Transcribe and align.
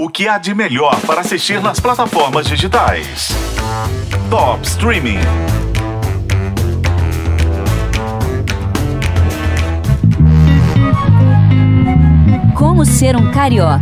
O 0.00 0.08
que 0.08 0.28
há 0.28 0.38
de 0.38 0.54
melhor 0.54 0.94
para 1.00 1.22
assistir 1.22 1.60
nas 1.60 1.80
plataformas 1.80 2.46
digitais? 2.46 3.30
Top 4.30 4.64
Streaming. 4.64 5.18
Como 12.54 12.84
ser 12.86 13.16
um 13.16 13.32
carioca. 13.32 13.80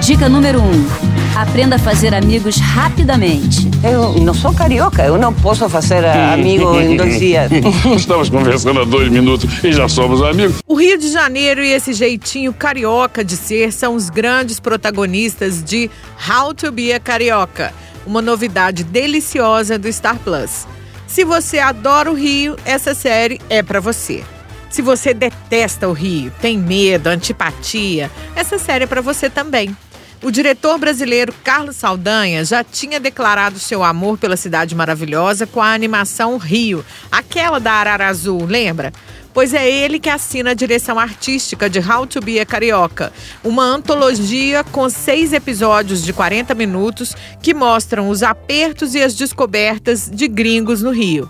Dica 0.00 0.28
número 0.28 0.60
1. 0.60 0.64
Um, 0.64 1.13
aprenda 1.34 1.76
a 1.76 1.78
fazer 1.78 2.14
amigos 2.14 2.58
rapidamente. 2.58 3.68
Eu 3.82 4.20
não 4.20 4.32
sou 4.32 4.54
carioca, 4.54 5.02
eu 5.02 5.18
não 5.18 5.32
posso 5.32 5.68
fazer 5.68 6.04
amigo 6.04 6.80
em 6.80 6.96
dois 6.96 7.18
dias. 7.18 7.50
Estamos 7.96 8.28
conversando 8.28 8.80
há 8.80 8.84
dois 8.84 9.10
minutos 9.10 9.64
e 9.64 9.72
já 9.72 9.88
somos 9.88 10.22
amigos. 10.22 10.62
O 10.66 10.74
Rio 10.74 10.96
de 10.96 11.10
Janeiro 11.10 11.62
e 11.62 11.72
esse 11.72 11.92
jeitinho 11.92 12.52
carioca 12.52 13.24
de 13.24 13.36
ser 13.36 13.72
são 13.72 13.94
os 13.94 14.08
grandes 14.08 14.60
protagonistas 14.60 15.62
de 15.62 15.90
How 16.28 16.54
to 16.54 16.70
Be 16.70 16.92
a 16.92 17.00
Carioca, 17.00 17.74
uma 18.06 18.22
novidade 18.22 18.84
deliciosa 18.84 19.76
do 19.78 19.92
Star 19.92 20.18
Plus. 20.18 20.66
Se 21.06 21.24
você 21.24 21.58
adora 21.58 22.10
o 22.10 22.14
Rio, 22.14 22.56
essa 22.64 22.94
série 22.94 23.40
é 23.50 23.62
para 23.62 23.80
você. 23.80 24.22
Se 24.70 24.82
você 24.82 25.14
detesta 25.14 25.88
o 25.88 25.92
Rio, 25.92 26.32
tem 26.40 26.58
medo, 26.58 27.06
antipatia, 27.08 28.10
essa 28.34 28.58
série 28.58 28.84
é 28.84 28.86
para 28.86 29.00
você 29.00 29.30
também. 29.30 29.76
O 30.22 30.30
diretor 30.30 30.78
brasileiro 30.78 31.34
Carlos 31.44 31.76
Saldanha 31.76 32.44
já 32.44 32.64
tinha 32.64 32.98
declarado 32.98 33.58
seu 33.58 33.82
amor 33.82 34.16
pela 34.18 34.36
cidade 34.36 34.74
maravilhosa 34.74 35.46
com 35.46 35.60
a 35.60 35.72
animação 35.72 36.36
Rio, 36.38 36.84
aquela 37.12 37.58
da 37.58 37.72
Arara 37.72 38.08
Azul, 38.08 38.44
lembra? 38.46 38.92
pois 39.34 39.52
é 39.52 39.68
ele 39.68 39.98
que 39.98 40.08
assina 40.08 40.52
a 40.52 40.54
direção 40.54 40.98
artística 40.98 41.68
de 41.68 41.80
How 41.80 42.06
to 42.06 42.20
Be 42.20 42.38
a 42.38 42.46
Carioca, 42.46 43.12
uma 43.42 43.64
antologia 43.64 44.62
com 44.62 44.88
seis 44.88 45.32
episódios 45.32 46.04
de 46.04 46.12
40 46.12 46.54
minutos 46.54 47.16
que 47.42 47.52
mostram 47.52 48.08
os 48.08 48.22
apertos 48.22 48.94
e 48.94 49.02
as 49.02 49.14
descobertas 49.14 50.08
de 50.08 50.28
gringos 50.28 50.80
no 50.80 50.92
Rio. 50.92 51.28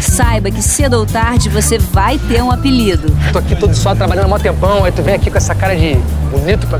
Saiba 0.00 0.50
que 0.50 0.62
cedo 0.62 0.98
ou 0.98 1.06
tarde 1.06 1.48
você 1.48 1.78
vai 1.78 2.18
ter 2.18 2.42
um 2.42 2.50
apelido. 2.50 3.08
Tô 3.32 3.38
aqui 3.38 3.56
todo 3.56 3.74
só 3.74 3.94
trabalhando 3.94 4.26
há 4.26 4.28
mó 4.28 4.38
tempão, 4.38 4.84
aí 4.84 4.92
tu 4.92 5.02
vem 5.02 5.14
aqui 5.14 5.30
com 5.30 5.38
essa 5.38 5.54
cara 5.54 5.74
de 5.74 5.94
bonito 6.30 6.66
pra 6.66 6.78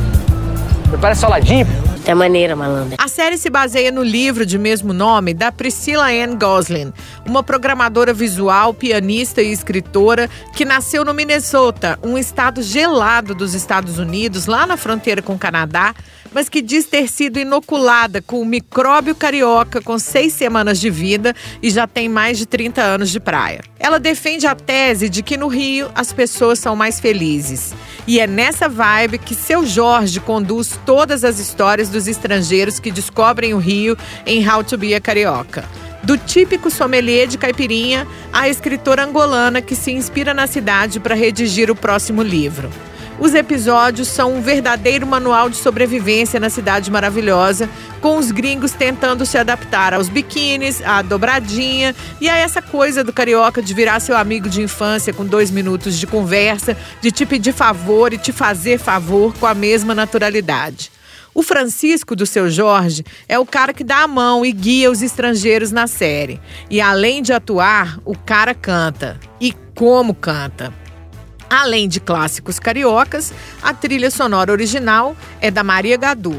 Parece 1.00 1.20
soladinho. 1.20 1.66
É 2.06 2.14
maneira, 2.14 2.54
malandra. 2.54 2.96
A 2.98 3.08
série 3.08 3.36
se 3.36 3.50
baseia 3.50 3.90
no 3.90 4.02
livro 4.02 4.46
de 4.46 4.56
mesmo 4.56 4.92
nome 4.92 5.34
da 5.34 5.50
Priscilla 5.50 6.06
Ann 6.06 6.38
Goslin, 6.38 6.92
uma 7.26 7.42
programadora 7.42 8.14
visual, 8.14 8.72
pianista 8.72 9.42
e 9.42 9.50
escritora 9.50 10.30
que 10.54 10.64
nasceu 10.64 11.04
no 11.04 11.12
Minnesota, 11.12 11.98
um 12.04 12.16
estado 12.16 12.62
gelado 12.62 13.34
dos 13.34 13.54
Estados 13.54 13.98
Unidos, 13.98 14.46
lá 14.46 14.64
na 14.66 14.76
fronteira 14.76 15.20
com 15.20 15.34
o 15.34 15.38
Canadá, 15.38 15.96
mas 16.36 16.50
que 16.50 16.60
diz 16.60 16.84
ter 16.84 17.08
sido 17.08 17.38
inoculada 17.38 18.20
com 18.20 18.42
o 18.42 18.44
micróbio 18.44 19.14
carioca 19.14 19.80
com 19.80 19.98
seis 19.98 20.34
semanas 20.34 20.78
de 20.78 20.90
vida 20.90 21.34
e 21.62 21.70
já 21.70 21.86
tem 21.86 22.10
mais 22.10 22.36
de 22.36 22.44
30 22.44 22.82
anos 22.82 23.08
de 23.08 23.18
praia. 23.18 23.62
Ela 23.80 23.98
defende 23.98 24.46
a 24.46 24.54
tese 24.54 25.08
de 25.08 25.22
que 25.22 25.38
no 25.38 25.48
Rio 25.48 25.90
as 25.94 26.12
pessoas 26.12 26.58
são 26.58 26.76
mais 26.76 27.00
felizes. 27.00 27.74
E 28.06 28.20
é 28.20 28.26
nessa 28.26 28.68
vibe 28.68 29.16
que 29.16 29.34
seu 29.34 29.64
Jorge 29.64 30.20
conduz 30.20 30.78
todas 30.84 31.24
as 31.24 31.38
histórias 31.38 31.88
dos 31.88 32.06
estrangeiros 32.06 32.78
que 32.78 32.90
descobrem 32.90 33.54
o 33.54 33.58
Rio 33.58 33.96
em 34.26 34.46
How 34.46 34.62
to 34.62 34.76
Be 34.76 34.94
a 34.94 35.00
Carioca. 35.00 35.64
Do 36.02 36.18
típico 36.18 36.70
sommelier 36.70 37.26
de 37.26 37.38
caipirinha 37.38 38.06
à 38.30 38.46
escritora 38.46 39.06
angolana 39.06 39.62
que 39.62 39.74
se 39.74 39.90
inspira 39.90 40.34
na 40.34 40.46
cidade 40.46 41.00
para 41.00 41.14
redigir 41.14 41.70
o 41.70 41.74
próximo 41.74 42.22
livro. 42.22 42.70
Os 43.18 43.34
episódios 43.34 44.08
são 44.08 44.34
um 44.34 44.42
verdadeiro 44.42 45.06
manual 45.06 45.48
de 45.48 45.56
sobrevivência 45.56 46.38
na 46.38 46.50
cidade 46.50 46.90
maravilhosa, 46.90 47.68
com 48.00 48.18
os 48.18 48.30
gringos 48.30 48.72
tentando 48.72 49.24
se 49.24 49.38
adaptar 49.38 49.94
aos 49.94 50.10
biquínis, 50.10 50.82
à 50.84 51.00
dobradinha 51.00 51.94
e 52.20 52.28
a 52.28 52.36
essa 52.36 52.60
coisa 52.60 53.02
do 53.02 53.14
carioca 53.14 53.62
de 53.62 53.72
virar 53.72 54.00
seu 54.00 54.14
amigo 54.14 54.50
de 54.50 54.60
infância 54.60 55.14
com 55.14 55.24
dois 55.24 55.50
minutos 55.50 55.98
de 55.98 56.06
conversa, 56.06 56.76
de 57.00 57.10
te 57.10 57.24
pedir 57.24 57.54
favor 57.54 58.12
e 58.12 58.18
te 58.18 58.32
fazer 58.32 58.78
favor 58.78 59.32
com 59.40 59.46
a 59.46 59.54
mesma 59.54 59.94
naturalidade. 59.94 60.92
O 61.34 61.42
Francisco 61.42 62.14
do 62.14 62.26
seu 62.26 62.50
Jorge 62.50 63.04
é 63.26 63.38
o 63.38 63.46
cara 63.46 63.72
que 63.72 63.84
dá 63.84 64.02
a 64.02 64.08
mão 64.08 64.44
e 64.44 64.52
guia 64.52 64.90
os 64.90 65.00
estrangeiros 65.00 65.72
na 65.72 65.86
série. 65.86 66.40
E 66.70 66.82
além 66.82 67.22
de 67.22 67.32
atuar, 67.32 67.98
o 68.04 68.16
cara 68.16 68.54
canta. 68.54 69.18
E 69.40 69.54
como 69.74 70.14
canta! 70.14 70.85
Além 71.56 71.88
de 71.88 72.00
clássicos 72.00 72.58
cariocas, 72.58 73.32
a 73.62 73.72
trilha 73.72 74.10
sonora 74.10 74.52
original 74.52 75.16
é 75.40 75.50
da 75.50 75.64
Maria 75.64 75.96
Gadu. 75.96 76.36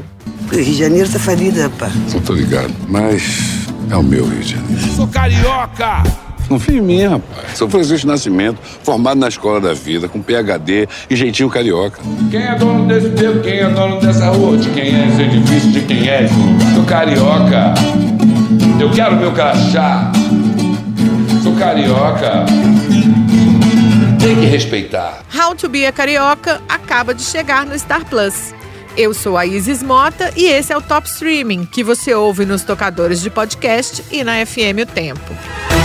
Rio 0.48 0.64
de 0.64 0.74
Janeiro 0.74 1.10
tá 1.10 1.18
falido, 1.18 1.60
rapaz. 1.60 1.92
Não 2.14 2.20
tô 2.20 2.34
ligado, 2.34 2.72
mas 2.86 3.66
é 3.90 3.96
o 3.96 4.02
meu 4.02 4.24
Rio 4.28 4.40
de 4.40 4.52
Janeiro. 4.52 4.80
Sou 4.94 5.08
carioca! 5.08 6.04
Confia 6.48 6.78
em 6.78 6.80
mim, 6.80 7.04
rapaz. 7.04 7.58
Sou 7.58 7.68
Francisco 7.68 8.06
Nascimento, 8.06 8.60
formado 8.84 9.18
na 9.18 9.26
Escola 9.26 9.60
da 9.60 9.74
Vida, 9.74 10.08
com 10.08 10.22
PHD 10.22 10.88
e 11.10 11.16
jeitinho 11.16 11.50
carioca. 11.50 11.98
Quem 12.30 12.40
é 12.40 12.54
dono 12.54 12.86
desse 12.86 13.08
dedo? 13.08 13.40
Quem 13.42 13.58
é 13.58 13.68
dono 13.68 14.00
dessa 14.00 14.28
rua? 14.28 14.56
De 14.56 14.70
quem 14.70 14.94
é 14.94 15.08
esse 15.08 15.22
edifício? 15.22 15.72
De 15.72 15.80
quem 15.80 16.08
é 16.08 16.26
esse? 16.26 16.74
Sou 16.76 16.84
carioca. 16.84 17.74
Eu 18.80 18.88
quero 18.92 19.16
meu 19.16 19.32
crachá. 19.32 20.12
Sou 21.42 21.56
carioca 21.56 22.46
respeitar. 24.58 25.22
How 25.32 25.54
to 25.54 25.68
Be 25.68 25.86
a 25.86 25.92
Carioca 25.92 26.60
acaba 26.68 27.14
de 27.14 27.22
chegar 27.22 27.64
no 27.64 27.78
Star 27.78 28.04
Plus. 28.04 28.52
Eu 28.96 29.14
sou 29.14 29.36
a 29.36 29.46
Isis 29.46 29.82
Mota 29.82 30.32
e 30.36 30.46
esse 30.46 30.72
é 30.72 30.76
o 30.76 30.82
Top 30.82 31.08
Streaming, 31.08 31.64
que 31.64 31.84
você 31.84 32.12
ouve 32.12 32.44
nos 32.44 32.64
tocadores 32.64 33.20
de 33.20 33.30
podcast 33.30 34.04
e 34.10 34.24
na 34.24 34.44
FM 34.44 34.82
O 34.82 34.86
Tempo. 34.86 35.77